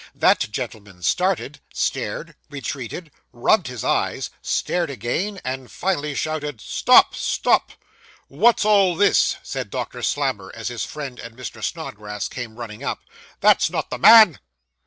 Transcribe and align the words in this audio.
That 0.15 0.39
gentleman 0.49 1.03
started, 1.03 1.59
stared, 1.71 2.35
retreated, 2.49 3.11
rubbed 3.31 3.67
his 3.67 3.83
eyes, 3.83 4.31
stared 4.41 4.89
again, 4.89 5.39
and, 5.45 5.71
finally, 5.71 6.15
shouted, 6.15 6.59
'Stop, 6.59 7.13
stop!' 7.13 7.73
'What's 8.27 8.65
all 8.65 8.95
this?' 8.95 9.35
said 9.43 9.69
Doctor 9.69 10.01
Slammer, 10.01 10.51
as 10.55 10.69
his 10.69 10.83
friend 10.83 11.19
and 11.19 11.37
Mr. 11.37 11.63
Snodgrass 11.63 12.29
came 12.29 12.55
running 12.55 12.83
up; 12.83 13.03
'that's 13.41 13.69
not 13.69 13.91
the 13.91 13.99
man. 13.99 14.39